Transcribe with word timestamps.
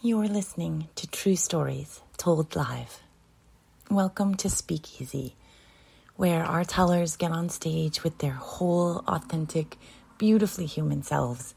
You're 0.00 0.28
listening 0.28 0.86
to 0.94 1.08
True 1.08 1.34
Stories 1.34 2.02
Told 2.16 2.54
Live. 2.54 3.02
Welcome 3.90 4.36
to 4.36 4.48
Speakeasy, 4.48 5.34
where 6.14 6.44
our 6.44 6.62
tellers 6.62 7.16
get 7.16 7.32
on 7.32 7.48
stage 7.48 8.04
with 8.04 8.18
their 8.18 8.34
whole, 8.34 9.02
authentic, 9.08 9.76
beautifully 10.16 10.66
human 10.66 11.02
selves 11.02 11.52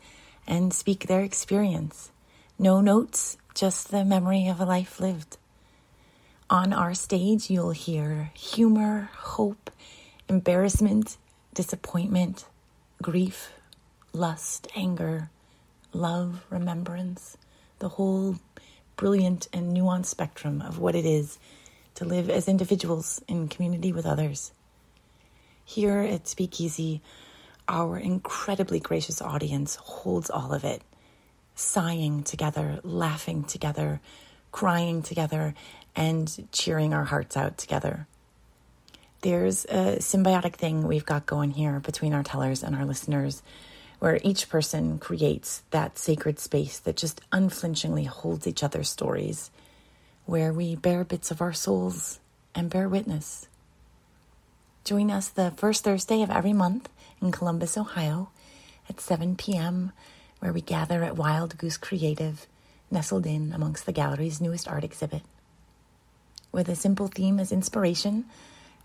and 0.47 0.73
speak 0.73 1.05
their 1.05 1.21
experience. 1.21 2.09
No 2.57 2.81
notes, 2.81 3.37
just 3.53 3.91
the 3.91 4.03
memory 4.03 4.47
of 4.47 4.59
a 4.59 4.65
life 4.65 4.99
lived. 4.99 5.37
On 6.49 6.73
our 6.73 6.95
stage, 6.95 7.47
you'll 7.51 7.69
hear 7.69 8.31
humor, 8.33 9.11
hope, 9.17 9.69
embarrassment, 10.27 11.15
disappointment, 11.53 12.45
grief, 13.03 13.51
lust, 14.13 14.67
anger, 14.75 15.29
love, 15.93 16.43
remembrance, 16.49 17.37
the 17.81 17.89
whole 17.89 18.35
brilliant 18.95 19.47
and 19.51 19.75
nuanced 19.75 20.05
spectrum 20.05 20.61
of 20.61 20.77
what 20.77 20.95
it 20.95 21.05
is 21.05 21.39
to 21.95 22.05
live 22.05 22.29
as 22.29 22.47
individuals 22.47 23.21
in 23.27 23.47
community 23.47 23.91
with 23.91 24.05
others. 24.05 24.51
Here 25.65 25.99
at 25.99 26.27
Speakeasy, 26.27 27.01
our 27.67 27.97
incredibly 27.97 28.79
gracious 28.79 29.19
audience 29.19 29.75
holds 29.75 30.29
all 30.29 30.53
of 30.53 30.63
it, 30.63 30.83
sighing 31.55 32.23
together, 32.23 32.79
laughing 32.83 33.45
together, 33.45 33.99
crying 34.51 35.01
together, 35.01 35.55
and 35.95 36.47
cheering 36.51 36.93
our 36.93 37.05
hearts 37.05 37.35
out 37.35 37.57
together. 37.57 38.05
There's 39.21 39.65
a 39.65 39.97
symbiotic 39.97 40.53
thing 40.53 40.87
we've 40.87 41.05
got 41.05 41.25
going 41.25 41.51
here 41.51 41.79
between 41.79 42.13
our 42.13 42.23
tellers 42.23 42.61
and 42.61 42.75
our 42.75 42.85
listeners, 42.85 43.41
where 44.01 44.19
each 44.23 44.49
person 44.49 44.97
creates 44.97 45.61
that 45.69 45.95
sacred 45.95 46.39
space 46.39 46.79
that 46.79 46.97
just 46.97 47.21
unflinchingly 47.31 48.05
holds 48.05 48.47
each 48.47 48.63
other's 48.63 48.89
stories, 48.89 49.51
where 50.25 50.51
we 50.51 50.75
bare 50.75 51.03
bits 51.03 51.29
of 51.29 51.39
our 51.39 51.53
souls 51.53 52.19
and 52.55 52.71
bear 52.71 52.89
witness. 52.89 53.47
Join 54.83 55.11
us 55.11 55.27
the 55.27 55.51
first 55.51 55.83
Thursday 55.83 56.23
of 56.23 56.31
every 56.31 56.51
month 56.51 56.89
in 57.21 57.31
Columbus, 57.31 57.77
Ohio 57.77 58.31
at 58.89 58.99
7 58.99 59.35
p.m., 59.35 59.91
where 60.39 60.51
we 60.51 60.61
gather 60.61 61.03
at 61.03 61.15
Wild 61.15 61.55
Goose 61.59 61.77
Creative, 61.77 62.47
nestled 62.89 63.27
in 63.27 63.53
amongst 63.53 63.85
the 63.85 63.91
gallery's 63.91 64.41
newest 64.41 64.67
art 64.67 64.83
exhibit. 64.83 65.21
With 66.51 66.69
a 66.69 66.75
simple 66.75 67.05
theme 67.05 67.39
as 67.39 67.51
inspiration, 67.51 68.25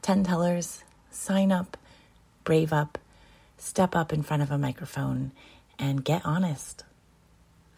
10 0.02 0.24
tellers, 0.24 0.84
sign 1.10 1.50
up, 1.50 1.78
brave 2.44 2.70
up, 2.70 2.98
step 3.58 3.96
up 3.96 4.12
in 4.12 4.22
front 4.22 4.42
of 4.42 4.50
a 4.50 4.58
microphone, 4.58 5.32
and 5.78 6.04
get 6.04 6.22
honest. 6.24 6.84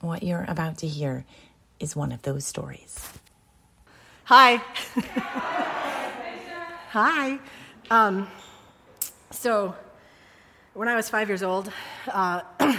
What 0.01 0.23
you're 0.23 0.45
about 0.47 0.79
to 0.79 0.87
hear 0.87 1.25
is 1.81 1.97
one 1.97 2.13
of 2.13 2.23
those 2.23 2.45
stories. 2.45 3.09
Hi. 4.25 4.57
Hi. 6.91 7.39
Um, 7.91 8.29
so, 9.31 9.75
when 10.75 10.89
I 10.89 10.95
was 10.95 11.09
five 11.09 11.29
years 11.29 11.43
old, 11.43 11.73
uh, 12.07 12.43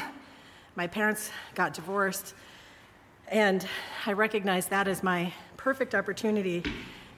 my 0.76 0.88
parents 0.88 1.32
got 1.56 1.74
divorced, 1.74 2.34
and 3.28 3.66
I 4.06 4.14
recognized 4.14 4.70
that 4.70 4.88
as 4.88 5.04
my 5.04 5.34
perfect 5.58 5.94
opportunity 5.96 6.64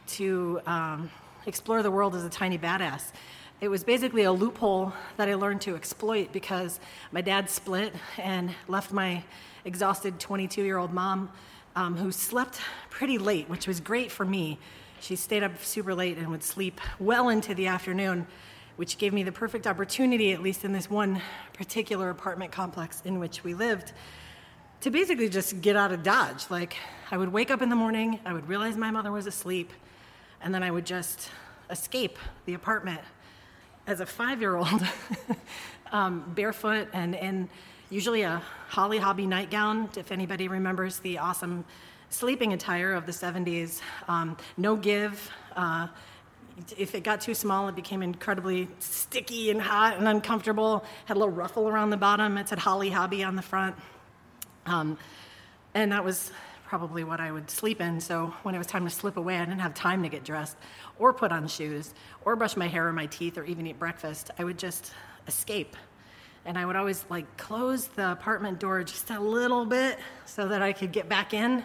to 0.07 0.61
um, 0.65 1.11
explore 1.45 1.83
the 1.83 1.91
world 1.91 2.15
as 2.15 2.23
a 2.23 2.29
tiny 2.29 2.57
badass. 2.57 3.11
It 3.61 3.69
was 3.69 3.83
basically 3.83 4.23
a 4.23 4.31
loophole 4.31 4.91
that 5.17 5.29
I 5.29 5.35
learned 5.35 5.61
to 5.61 5.75
exploit 5.75 6.31
because 6.31 6.79
my 7.11 7.21
dad 7.21 7.47
split 7.47 7.93
and 8.17 8.49
left 8.67 8.91
my 8.91 9.23
exhausted 9.65 10.19
22 10.19 10.63
year 10.63 10.79
old 10.79 10.91
mom, 10.91 11.29
um, 11.75 11.95
who 11.95 12.11
slept 12.11 12.59
pretty 12.89 13.19
late, 13.19 13.47
which 13.49 13.67
was 13.67 13.79
great 13.79 14.11
for 14.11 14.25
me. 14.25 14.57
She 14.99 15.15
stayed 15.15 15.43
up 15.43 15.63
super 15.63 15.93
late 15.93 16.17
and 16.17 16.29
would 16.29 16.41
sleep 16.41 16.81
well 16.99 17.29
into 17.29 17.53
the 17.53 17.67
afternoon, 17.67 18.25
which 18.77 18.97
gave 18.97 19.13
me 19.13 19.21
the 19.21 19.31
perfect 19.31 19.67
opportunity, 19.67 20.31
at 20.31 20.41
least 20.41 20.65
in 20.65 20.71
this 20.71 20.89
one 20.89 21.21
particular 21.53 22.09
apartment 22.09 22.51
complex 22.51 23.03
in 23.05 23.19
which 23.19 23.43
we 23.43 23.53
lived, 23.53 23.93
to 24.79 24.89
basically 24.89 25.29
just 25.29 25.61
get 25.61 25.75
out 25.75 25.91
of 25.91 26.01
Dodge. 26.01 26.49
Like, 26.49 26.77
I 27.11 27.17
would 27.17 27.31
wake 27.31 27.51
up 27.51 27.61
in 27.61 27.69
the 27.69 27.75
morning, 27.75 28.21
I 28.25 28.33
would 28.33 28.49
realize 28.49 28.75
my 28.75 28.89
mother 28.89 29.11
was 29.11 29.27
asleep, 29.27 29.71
and 30.41 30.51
then 30.51 30.63
I 30.63 30.71
would 30.71 30.87
just 30.87 31.29
escape 31.69 32.17
the 32.47 32.55
apartment 32.55 33.01
as 33.91 33.99
a 33.99 34.05
five 34.05 34.39
year 34.39 34.55
old, 34.55 34.87
um, 35.91 36.23
barefoot 36.33 36.87
and 36.93 37.13
in 37.13 37.49
usually 37.89 38.21
a 38.21 38.41
Holly 38.69 38.97
Hobbie 38.97 39.27
nightgown, 39.27 39.89
if 39.97 40.13
anybody 40.13 40.47
remembers 40.47 40.99
the 40.99 41.17
awesome 41.17 41.65
sleeping 42.09 42.53
attire 42.53 42.93
of 42.93 43.05
the 43.05 43.11
70s. 43.11 43.81
Um, 44.07 44.37
no 44.55 44.77
give. 44.77 45.29
Uh, 45.57 45.87
if 46.77 46.95
it 46.95 47.03
got 47.03 47.19
too 47.19 47.33
small, 47.33 47.67
it 47.67 47.75
became 47.75 48.01
incredibly 48.01 48.69
sticky 48.79 49.51
and 49.51 49.61
hot 49.61 49.97
and 49.97 50.07
uncomfortable. 50.07 50.85
Had 51.05 51.17
a 51.17 51.19
little 51.19 51.33
ruffle 51.33 51.67
around 51.67 51.89
the 51.89 51.97
bottom. 51.97 52.37
It 52.37 52.47
said 52.47 52.59
Holly 52.59 52.89
Hobbie 52.89 53.23
on 53.23 53.35
the 53.35 53.41
front. 53.41 53.75
Um, 54.65 54.97
and 55.73 55.91
that 55.91 56.05
was 56.05 56.31
probably 56.71 57.03
what 57.03 57.19
I 57.19 57.33
would 57.33 57.49
sleep 57.49 57.81
in. 57.81 57.99
So 57.99 58.33
when 58.43 58.55
it 58.55 58.57
was 58.57 58.65
time 58.65 58.85
to 58.85 58.89
slip 58.89 59.17
away, 59.17 59.35
I 59.35 59.43
didn't 59.43 59.59
have 59.59 59.73
time 59.73 60.03
to 60.03 60.07
get 60.07 60.23
dressed 60.23 60.55
or 60.99 61.11
put 61.11 61.29
on 61.29 61.45
shoes 61.49 61.93
or 62.23 62.37
brush 62.37 62.55
my 62.55 62.69
hair 62.69 62.87
or 62.87 62.93
my 62.93 63.07
teeth 63.07 63.37
or 63.37 63.43
even 63.43 63.67
eat 63.67 63.77
breakfast. 63.77 64.31
I 64.39 64.45
would 64.45 64.57
just 64.57 64.93
escape. 65.27 65.75
And 66.45 66.57
I 66.57 66.65
would 66.65 66.77
always 66.77 67.03
like 67.09 67.25
close 67.35 67.87
the 67.87 68.13
apartment 68.13 68.61
door 68.61 68.85
just 68.85 69.09
a 69.09 69.19
little 69.19 69.65
bit 69.65 69.99
so 70.25 70.47
that 70.47 70.61
I 70.61 70.71
could 70.71 70.93
get 70.93 71.09
back 71.09 71.33
in, 71.33 71.61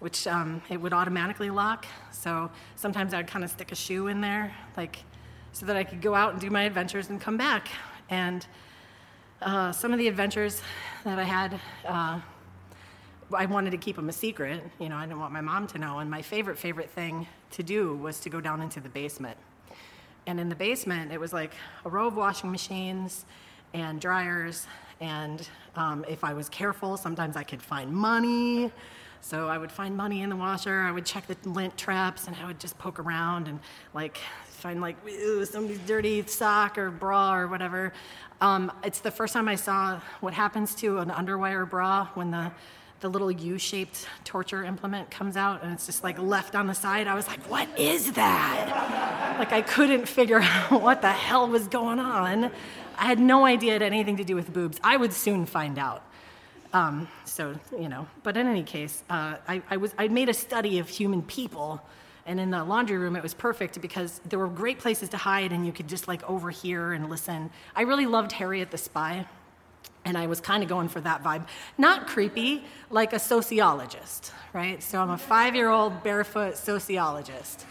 which 0.00 0.26
um, 0.26 0.60
it 0.68 0.80
would 0.80 0.92
automatically 0.92 1.48
lock. 1.48 1.86
So 2.10 2.50
sometimes 2.74 3.14
I'd 3.14 3.28
kind 3.28 3.44
of 3.44 3.50
stick 3.52 3.70
a 3.70 3.76
shoe 3.76 4.08
in 4.08 4.20
there, 4.20 4.52
like 4.76 5.04
so 5.52 5.66
that 5.66 5.76
I 5.76 5.84
could 5.84 6.02
go 6.02 6.16
out 6.16 6.32
and 6.32 6.40
do 6.40 6.50
my 6.50 6.64
adventures 6.64 7.10
and 7.10 7.20
come 7.20 7.36
back. 7.36 7.68
And 8.10 8.44
uh, 9.40 9.70
some 9.70 9.92
of 9.92 10.00
the 10.00 10.08
adventures 10.08 10.62
that 11.04 11.20
I 11.20 11.24
had, 11.24 11.60
uh, 11.86 12.18
I 13.34 13.46
wanted 13.46 13.70
to 13.70 13.76
keep 13.76 13.96
them 13.96 14.08
a 14.08 14.12
secret. 14.12 14.62
You 14.78 14.88
know, 14.88 14.96
I 14.96 15.06
didn't 15.06 15.20
want 15.20 15.32
my 15.32 15.40
mom 15.40 15.66
to 15.68 15.78
know. 15.78 15.98
And 15.98 16.10
my 16.10 16.22
favorite, 16.22 16.58
favorite 16.58 16.90
thing 16.90 17.26
to 17.52 17.62
do 17.62 17.96
was 17.96 18.20
to 18.20 18.30
go 18.30 18.40
down 18.40 18.60
into 18.60 18.80
the 18.80 18.88
basement. 18.88 19.36
And 20.26 20.38
in 20.38 20.48
the 20.48 20.54
basement, 20.54 21.12
it 21.12 21.18
was 21.18 21.32
like 21.32 21.52
a 21.84 21.88
row 21.88 22.06
of 22.06 22.16
washing 22.16 22.50
machines 22.50 23.24
and 23.74 24.00
dryers. 24.00 24.66
And 25.00 25.46
um, 25.76 26.04
if 26.08 26.24
I 26.24 26.32
was 26.34 26.48
careful, 26.48 26.96
sometimes 26.96 27.36
I 27.36 27.42
could 27.42 27.62
find 27.62 27.92
money. 27.92 28.70
So 29.20 29.48
I 29.48 29.56
would 29.56 29.70
find 29.70 29.96
money 29.96 30.22
in 30.22 30.30
the 30.30 30.36
washer. 30.36 30.80
I 30.80 30.90
would 30.90 31.06
check 31.06 31.26
the 31.26 31.36
lint 31.48 31.76
traps, 31.76 32.26
and 32.26 32.36
I 32.36 32.46
would 32.46 32.58
just 32.58 32.76
poke 32.78 32.98
around 32.98 33.46
and 33.46 33.60
like 33.94 34.18
find 34.44 34.80
like 34.80 34.96
somebody's 35.44 35.78
dirty 35.86 36.26
sock 36.26 36.76
or 36.76 36.90
bra 36.90 37.36
or 37.36 37.46
whatever. 37.46 37.92
Um, 38.40 38.72
it's 38.82 38.98
the 38.98 39.12
first 39.12 39.32
time 39.32 39.46
I 39.46 39.54
saw 39.54 40.00
what 40.20 40.34
happens 40.34 40.74
to 40.76 40.98
an 40.98 41.10
underwire 41.10 41.68
bra 41.68 42.08
when 42.14 42.32
the 42.32 42.50
the 43.02 43.10
little 43.10 43.30
U-shaped 43.30 44.06
torture 44.24 44.64
implement 44.64 45.10
comes 45.10 45.36
out 45.36 45.62
and 45.62 45.72
it's 45.72 45.84
just 45.86 46.02
like 46.02 46.18
left 46.18 46.54
on 46.54 46.68
the 46.68 46.74
side. 46.74 47.06
I 47.06 47.14
was 47.14 47.26
like, 47.26 47.40
what 47.50 47.68
is 47.78 48.12
that? 48.12 49.36
like 49.38 49.52
I 49.52 49.60
couldn't 49.60 50.06
figure 50.06 50.40
out 50.42 50.80
what 50.80 51.02
the 51.02 51.12
hell 51.12 51.48
was 51.48 51.68
going 51.68 51.98
on. 51.98 52.50
I 52.96 53.06
had 53.06 53.18
no 53.18 53.44
idea 53.44 53.74
it 53.74 53.82
had 53.82 53.92
anything 53.92 54.16
to 54.18 54.24
do 54.24 54.36
with 54.36 54.52
boobs. 54.52 54.78
I 54.82 54.96
would 54.96 55.12
soon 55.12 55.46
find 55.46 55.78
out. 55.78 56.04
Um, 56.72 57.08
so 57.24 57.54
you 57.78 57.88
know, 57.88 58.06
but 58.22 58.36
in 58.36 58.46
any 58.46 58.62
case, 58.62 59.02
uh, 59.10 59.36
I, 59.46 59.62
I 59.68 59.76
was 59.76 59.94
I 59.98 60.08
made 60.08 60.28
a 60.28 60.34
study 60.34 60.78
of 60.78 60.88
human 60.88 61.20
people, 61.22 61.82
and 62.24 62.40
in 62.40 62.50
the 62.50 62.64
laundry 62.64 62.96
room 62.96 63.14
it 63.14 63.22
was 63.22 63.34
perfect 63.34 63.80
because 63.82 64.20
there 64.26 64.38
were 64.38 64.48
great 64.48 64.78
places 64.78 65.10
to 65.10 65.18
hide, 65.18 65.52
and 65.52 65.66
you 65.66 65.72
could 65.72 65.88
just 65.88 66.08
like 66.08 66.28
overhear 66.30 66.92
and 66.92 67.10
listen. 67.10 67.50
I 67.76 67.82
really 67.82 68.06
loved 68.06 68.32
Harriet 68.32 68.70
the 68.70 68.78
Spy. 68.78 69.26
And 70.04 70.18
I 70.18 70.26
was 70.26 70.40
kind 70.40 70.62
of 70.62 70.68
going 70.68 70.88
for 70.88 71.00
that 71.00 71.22
vibe. 71.22 71.46
Not 71.78 72.06
creepy, 72.06 72.64
like 72.90 73.12
a 73.12 73.18
sociologist, 73.18 74.32
right? 74.52 74.82
So 74.82 75.00
I'm 75.00 75.10
a 75.10 75.18
five 75.18 75.54
year 75.54 75.70
old 75.70 76.02
barefoot 76.02 76.56
sociologist. 76.56 77.66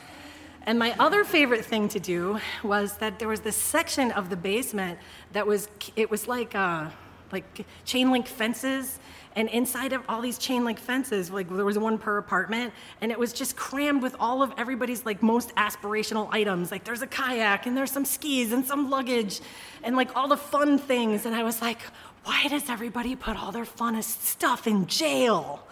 And 0.63 0.77
my 0.77 0.95
other 0.99 1.23
favorite 1.23 1.65
thing 1.65 1.89
to 1.89 1.99
do 1.99 2.39
was 2.63 2.97
that 2.97 3.19
there 3.19 3.27
was 3.27 3.41
this 3.41 3.55
section 3.55 4.11
of 4.11 4.29
the 4.29 4.37
basement 4.37 4.99
that 5.33 5.47
was, 5.47 5.67
it 5.95 6.11
was 6.11 6.27
like, 6.27 6.53
uh, 6.55 6.89
like 7.31 7.65
chain 7.85 8.11
link 8.11 8.27
fences 8.27 8.99
and 9.35 9.47
inside 9.49 9.93
of 9.93 10.03
all 10.09 10.21
these 10.21 10.37
chain 10.37 10.65
link 10.65 10.77
fences 10.77 11.31
like 11.31 11.49
there 11.49 11.65
was 11.65 11.77
one 11.79 11.97
per 11.97 12.17
apartment 12.17 12.73
and 12.99 13.11
it 13.11 13.19
was 13.19 13.31
just 13.31 13.55
crammed 13.55 14.01
with 14.01 14.15
all 14.19 14.41
of 14.43 14.53
everybody's 14.57 15.05
like 15.05 15.23
most 15.23 15.55
aspirational 15.55 16.27
items. 16.31 16.71
Like 16.71 16.83
there's 16.83 17.01
a 17.01 17.07
kayak 17.07 17.65
and 17.65 17.77
there's 17.77 17.91
some 17.91 18.05
skis 18.05 18.51
and 18.51 18.65
some 18.65 18.89
luggage 18.89 19.39
and 19.83 19.95
like 19.95 20.15
all 20.15 20.27
the 20.27 20.37
fun 20.37 20.77
things 20.77 21.25
and 21.25 21.35
i 21.35 21.43
was 21.43 21.61
like 21.61 21.79
why 22.23 22.47
does 22.49 22.69
everybody 22.69 23.15
put 23.15 23.35
all 23.41 23.51
their 23.51 23.65
funnest 23.65 24.21
stuff 24.21 24.67
in 24.67 24.85
jail? 24.85 25.65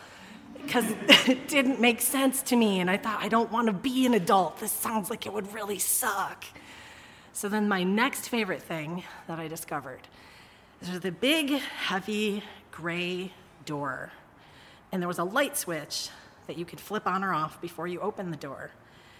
Because 0.63 0.85
it 1.27 1.47
didn't 1.47 1.79
make 1.79 2.01
sense 2.01 2.41
to 2.43 2.55
me 2.55 2.79
and 2.79 2.89
i 2.89 2.97
thought 2.97 3.21
i 3.21 3.27
don't 3.27 3.51
want 3.51 3.67
to 3.67 3.73
be 3.73 4.05
an 4.05 4.13
adult. 4.13 4.59
This 4.59 4.71
sounds 4.71 5.09
like 5.09 5.25
it 5.25 5.33
would 5.33 5.53
really 5.53 5.79
suck. 5.79 6.45
So 7.33 7.47
then 7.49 7.67
my 7.67 7.83
next 7.83 8.29
favorite 8.29 8.61
thing 8.61 9.03
that 9.27 9.39
i 9.39 9.47
discovered 9.47 10.01
is 10.87 11.03
a 11.03 11.11
big 11.11 11.49
heavy 11.49 12.43
gray 12.71 13.33
door 13.65 14.11
And 14.91 15.01
there 15.01 15.07
was 15.07 15.19
a 15.19 15.23
light 15.23 15.57
switch 15.57 16.09
that 16.47 16.57
you 16.57 16.65
could 16.65 16.79
flip 16.79 17.05
on 17.05 17.23
or 17.23 17.33
off 17.33 17.61
before 17.61 17.87
you 17.87 17.99
opened 17.99 18.33
the 18.33 18.37
door. 18.37 18.71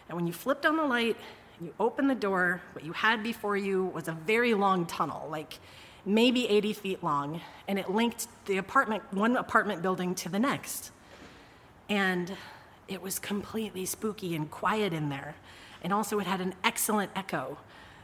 And 0.08 0.16
when 0.16 0.26
you 0.26 0.34
flipped 0.34 0.66
on 0.66 0.78
the 0.78 0.86
light, 0.86 1.18
you 1.62 1.74
opened 1.80 2.10
the 2.10 2.16
door, 2.16 2.62
what 2.74 2.84
you 2.84 2.94
had 2.94 3.22
before 3.22 3.58
you 3.58 3.86
was 3.86 4.08
a 4.08 4.14
very 4.14 4.54
long 4.54 4.86
tunnel, 4.86 5.28
like 5.30 5.60
maybe 6.06 6.48
80 6.48 6.74
feet 6.74 7.04
long, 7.04 7.42
and 7.68 7.78
it 7.78 7.92
linked 7.92 8.28
the 8.46 8.58
apartment, 8.58 9.04
one 9.12 9.36
apartment 9.36 9.82
building 9.82 10.16
to 10.16 10.30
the 10.30 10.40
next. 10.40 10.92
And 11.90 12.36
it 12.88 13.02
was 13.02 13.20
completely 13.20 13.86
spooky 13.86 14.36
and 14.36 14.50
quiet 14.50 14.94
in 14.94 15.10
there. 15.10 15.36
And 15.84 15.94
also, 15.94 16.20
it 16.20 16.26
had 16.28 16.42
an 16.42 16.56
excellent 16.64 17.12
echo. 17.16 17.58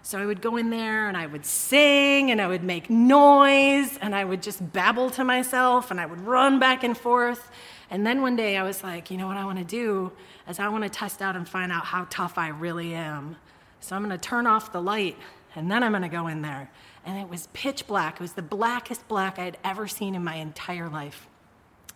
So 0.05 0.19
I 0.19 0.25
would 0.27 0.39
go 0.39 0.55
in 0.55 0.69
there 0.69 1.07
and 1.07 1.17
I 1.17 1.25
would 1.25 1.47
sing 1.47 2.29
and 2.29 2.39
I 2.39 2.47
would 2.47 2.63
make 2.63 2.91
noise 2.91 3.97
and 3.97 4.13
I 4.13 4.23
would 4.23 4.43
just 4.43 4.71
babble 4.71 5.09
to 5.09 5.23
myself 5.23 5.89
and 5.89 5.99
I 5.99 6.05
would 6.05 6.21
run 6.21 6.59
back 6.59 6.83
and 6.83 6.95
forth. 6.95 7.49
And 7.89 8.05
then 8.05 8.21
one 8.21 8.35
day 8.35 8.55
I 8.55 8.61
was 8.61 8.83
like, 8.83 9.09
you 9.09 9.17
know 9.17 9.25
what 9.25 9.35
I 9.35 9.45
want 9.45 9.57
to 9.57 9.65
do 9.65 10.11
is 10.47 10.59
I 10.59 10.67
want 10.67 10.83
to 10.83 10.91
test 10.91 11.23
out 11.23 11.35
and 11.35 11.49
find 11.49 11.71
out 11.71 11.85
how 11.85 12.05
tough 12.11 12.37
I 12.37 12.49
really 12.49 12.93
am. 12.93 13.37
So 13.79 13.95
I'm 13.95 14.03
going 14.03 14.15
to 14.15 14.23
turn 14.23 14.45
off 14.45 14.71
the 14.71 14.79
light 14.79 15.17
and 15.55 15.71
then 15.71 15.81
I'm 15.81 15.91
going 15.91 16.03
to 16.03 16.07
go 16.07 16.27
in 16.27 16.43
there. 16.43 16.69
And 17.03 17.17
it 17.17 17.27
was 17.27 17.47
pitch 17.53 17.87
black. 17.87 18.17
It 18.17 18.21
was 18.21 18.33
the 18.33 18.43
blackest 18.43 19.07
black 19.07 19.39
I 19.39 19.45
had 19.45 19.57
ever 19.63 19.87
seen 19.87 20.13
in 20.13 20.23
my 20.23 20.35
entire 20.35 20.87
life. 20.87 21.27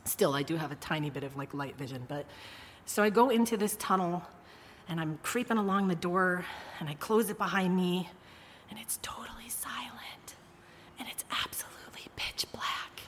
Still, 0.06 0.34
I 0.34 0.42
do 0.42 0.56
have 0.56 0.72
a 0.72 0.76
tiny 0.78 1.12
bit 1.12 1.24
of 1.24 1.38
like 1.38 1.54
light 1.54 1.78
vision, 1.78 2.06
but 2.08 2.26
so 2.88 3.04
I 3.04 3.12
go 3.12 3.30
into 3.30 3.56
this 3.56 3.76
tunnel 3.76 4.24
and 4.90 5.00
I'm 5.00 5.20
creeping 5.22 5.58
along 5.58 5.88
the 5.88 5.96
door 5.96 6.44
and 6.80 6.90
I 6.90 6.96
close 6.96 7.30
it 7.30 7.38
behind 7.38 7.76
me 7.76 8.10
and 8.70 8.80
it's 8.80 8.98
totally 9.02 9.48
silent 9.48 10.36
and 10.98 11.08
it's 11.08 11.24
absolutely 11.46 12.08
pitch 12.16 12.46
black. 12.52 13.02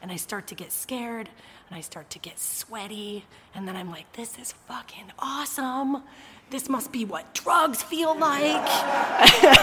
And 0.00 0.10
I 0.10 0.16
start 0.16 0.46
to 0.48 0.54
get 0.54 0.72
scared 0.72 1.28
and 1.68 1.76
I 1.76 1.82
start 1.82 2.08
to 2.10 2.18
get 2.18 2.38
sweaty 2.38 3.24
and 3.54 3.68
then 3.68 3.76
I'm 3.76 3.90
like, 3.90 4.10
this 4.14 4.38
is 4.38 4.52
fucking 4.66 5.12
awesome 5.18 6.02
this 6.48 6.68
must 6.68 6.92
be 6.92 7.04
what 7.04 7.34
drugs 7.34 7.82
feel 7.82 8.16
like. 8.16 8.70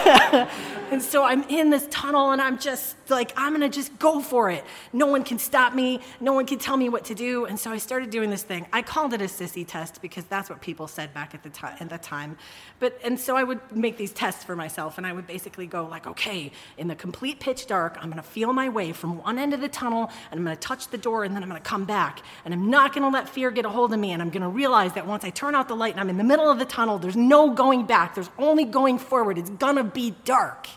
and 0.92 1.02
so 1.02 1.24
I'm 1.24 1.44
in 1.44 1.70
this 1.70 1.88
tunnel 1.90 2.32
and 2.32 2.42
I'm 2.42 2.60
just 2.60 2.98
like, 3.10 3.32
I'm 3.38 3.54
gonna 3.54 3.70
just 3.70 3.98
go 4.00 4.20
for 4.20 4.50
it. 4.52 4.66
No 4.92 5.06
one 5.06 5.24
can 5.24 5.40
stop 5.40 5.74
me, 5.74 6.02
no 6.20 6.34
one 6.34 6.46
can 6.46 6.60
tell 6.60 6.76
me 6.76 6.90
what 6.90 7.06
to 7.06 7.16
do. 7.16 7.46
And 7.46 7.58
so 7.58 7.72
I 7.72 7.78
started 7.78 8.10
doing 8.10 8.30
this 8.30 8.44
thing. 8.44 8.68
I 8.74 8.82
called 8.82 9.14
it 9.14 9.22
a 9.22 9.26
sissy 9.26 9.66
test 9.66 10.02
because 10.02 10.26
that's 10.26 10.50
what 10.50 10.60
people 10.60 10.88
said 10.90 11.14
back 11.14 11.34
at 11.34 11.42
the, 11.44 11.50
time, 11.50 11.78
at 11.80 11.90
the 11.90 11.98
time. 11.98 12.38
But, 12.80 13.00
and 13.02 13.18
so 13.18 13.38
I 13.38 13.44
would 13.44 13.60
make 13.74 13.96
these 13.96 14.12
tests 14.12 14.44
for 14.44 14.56
myself 14.56 14.98
and 14.98 15.08
I 15.08 15.14
would 15.14 15.26
basically 15.26 15.68
go, 15.68 15.86
like, 15.86 16.06
okay, 16.06 16.52
in 16.78 16.90
the 16.90 16.96
complete 16.96 17.40
pitch 17.40 17.66
dark, 17.66 17.98
I'm 18.02 18.10
gonna 18.10 18.22
feel 18.22 18.52
my 18.52 18.68
way 18.68 18.92
from 18.92 19.20
one 19.20 19.40
end 19.40 19.54
of 19.54 19.62
the 19.62 19.70
tunnel 19.70 20.12
and 20.32 20.38
I'm 20.38 20.44
gonna 20.44 20.58
touch 20.58 20.90
the 20.90 20.98
door 20.98 21.24
and 21.24 21.34
then 21.34 21.44
I'm 21.44 21.50
gonna 21.50 21.62
come 21.62 21.86
back. 21.86 22.22
And 22.44 22.54
I'm 22.54 22.70
not 22.70 22.94
gonna 22.94 23.10
let 23.10 23.30
fear 23.30 23.52
get 23.52 23.64
a 23.64 23.70
hold 23.70 23.94
of 23.94 24.00
me 24.00 24.12
and 24.12 24.22
I'm 24.22 24.30
gonna 24.30 24.50
realize 24.50 24.92
that 24.96 25.08
once 25.08 25.24
I 25.24 25.30
turn 25.30 25.56
out 25.56 25.70
the 25.70 25.78
light 25.78 25.94
and 25.94 26.02
I'm 26.02 26.10
in 26.10 26.18
the 26.18 26.26
middle 26.26 26.52
of 26.52 26.60
the 26.60 26.73
tunnel, 26.74 26.98
there's 26.98 27.16
no 27.16 27.52
going 27.52 27.86
back, 27.86 28.16
there's 28.16 28.31
only 28.40 28.66
going 28.66 28.98
forward. 28.98 29.38
It's 29.38 29.52
gonna 29.52 29.84
be 29.84 30.16
dark. 30.25 30.68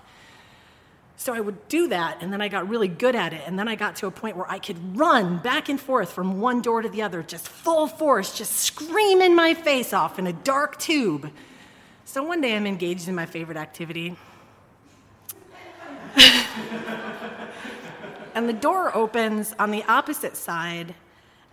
So 1.19 1.33
I 1.33 1.41
would 1.41 1.69
do 1.69 1.89
that, 1.89 2.19
and 2.21 2.31
then 2.31 2.43
I 2.43 2.49
got 2.49 2.69
really 2.69 2.89
good 2.89 3.17
at 3.17 3.33
it. 3.33 3.41
And 3.47 3.59
then 3.59 3.69
I 3.69 3.75
got 3.75 3.97
to 3.97 4.07
a 4.07 4.11
point 4.11 4.37
where 4.37 4.51
I 4.51 4.59
could 4.59 4.99
run 4.99 5.39
back 5.39 5.71
and 5.71 5.81
forth 5.81 6.13
from 6.13 6.41
one 6.41 6.61
door 6.61 6.83
to 6.83 6.91
the 6.91 7.01
other, 7.01 7.23
just 7.23 7.49
full 7.49 7.87
force, 7.87 8.37
just 8.37 8.53
screaming 8.53 9.35
my 9.35 9.55
face 9.55 9.95
off 9.95 10.19
in 10.19 10.27
a 10.27 10.35
dark 10.35 10.79
tube. 10.79 11.31
So 12.05 12.23
one 12.23 12.43
day 12.43 12.55
I'm 12.55 12.67
engaged 12.67 13.09
in 13.09 13.15
my 13.15 13.25
favorite 13.25 13.57
activity. 13.57 14.17
and 18.35 18.47
the 18.47 18.53
door 18.53 18.95
opens 18.95 19.55
on 19.59 19.71
the 19.71 19.83
opposite 19.85 20.37
side, 20.37 20.95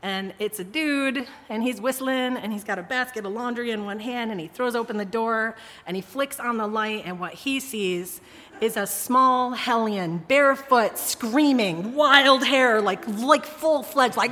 and 0.04 0.34
it's 0.38 0.60
a 0.60 0.66
dude, 0.66 1.26
and 1.48 1.64
he's 1.64 1.80
whistling, 1.80 2.36
and 2.36 2.52
he's 2.52 2.66
got 2.66 2.78
a 2.78 2.84
basket 2.84 3.26
of 3.26 3.32
laundry 3.32 3.72
in 3.72 3.86
one 3.86 4.00
hand, 4.00 4.32
and 4.32 4.40
he 4.40 4.48
throws 4.48 4.76
open 4.76 4.98
the 4.98 5.06
door, 5.06 5.56
and 5.88 5.96
he 5.96 6.02
flicks 6.02 6.42
on 6.42 6.58
the 6.58 6.68
light, 6.68 7.04
and 7.06 7.22
what 7.22 7.34
he 7.34 7.62
sees 7.62 8.20
is 8.60 8.76
a 8.76 8.86
small 8.86 9.52
hellion, 9.52 10.18
barefoot, 10.28 10.98
screaming, 10.98 11.96
wild 11.96 12.44
hair, 12.44 12.82
like, 12.82 13.08
like 13.08 13.46
full 13.46 13.82
fledged, 13.82 14.18
like, 14.18 14.32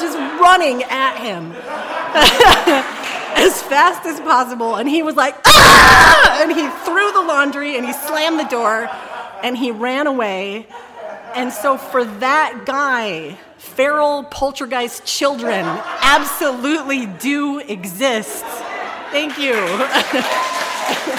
just 0.00 0.18
running 0.40 0.82
at 0.82 1.18
him 1.18 1.52
as 3.36 3.62
fast 3.62 4.04
as 4.06 4.18
possible. 4.20 4.74
And 4.74 4.88
he 4.88 5.04
was 5.04 5.14
like, 5.14 5.36
ah! 5.46 6.42
And 6.42 6.50
he 6.50 6.68
threw 6.84 7.12
the 7.12 7.22
laundry, 7.22 7.76
and 7.76 7.86
he 7.86 7.92
slammed 7.92 8.40
the 8.40 8.48
door, 8.48 8.90
and 9.44 9.56
he 9.56 9.70
ran 9.70 10.08
away. 10.08 10.66
And 11.36 11.52
so, 11.52 11.78
for 11.78 12.04
that 12.04 12.64
guy, 12.66 13.38
feral 13.58 14.24
poltergeist 14.24 15.04
children 15.04 15.64
absolutely 16.02 17.06
do 17.06 17.58
exist. 17.58 18.44
Thank 19.10 19.38
you. 19.38 19.54